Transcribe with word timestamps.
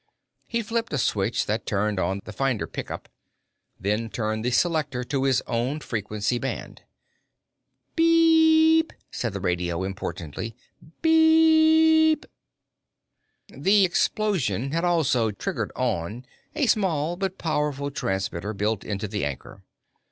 He 0.47 0.63
flipped 0.63 0.91
a 0.93 0.97
switch 0.97 1.45
that 1.45 1.67
turned 1.67 1.99
on 1.99 2.21
the 2.25 2.33
finder 2.33 2.65
pickup, 2.65 3.07
then 3.79 4.09
turned 4.09 4.43
the 4.43 4.49
selector 4.49 5.03
to 5.03 5.25
his 5.25 5.43
own 5.45 5.79
frequency 5.79 6.39
band. 6.39 6.81
Beep! 7.95 8.93
said 9.11 9.31
the 9.31 9.39
radio 9.39 9.83
importantly. 9.83 10.55
Beep! 11.03 12.25
The 13.49 13.85
explosion 13.85 14.71
had 14.71 14.83
also 14.83 15.29
triggered 15.29 15.71
on 15.75 16.25
a 16.55 16.65
small 16.65 17.15
but 17.15 17.37
powerful 17.37 17.91
transmitter 17.91 18.55
built 18.55 18.83
into 18.83 19.07
the 19.07 19.23
anchor. 19.23 19.61